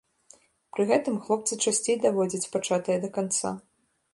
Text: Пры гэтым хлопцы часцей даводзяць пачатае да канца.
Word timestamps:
Пры 0.77 0.83
гэтым 0.91 1.19
хлопцы 1.27 1.53
часцей 1.67 1.97
даводзяць 2.07 2.51
пачатае 2.57 2.97
да 3.05 3.09
канца. 3.19 3.49